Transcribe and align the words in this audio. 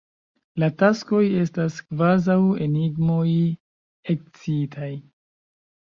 La 0.61 0.67
taskoj 0.83 1.19
estas 1.41 1.77
kvazaŭ 1.91 2.39
enigmoj 2.69 3.29
ekscitaj. 4.15 4.93